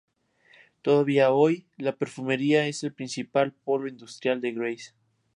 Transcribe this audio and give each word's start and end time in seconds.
Todavía 0.81 1.29
hoy, 1.31 1.67
la 1.77 1.95
perfumería 1.95 2.65
es 2.65 2.83
el 2.83 2.91
principal 2.91 3.51
polo 3.53 3.87
industrial 3.87 4.41
de 4.41 4.51
Grasse. 4.51 4.93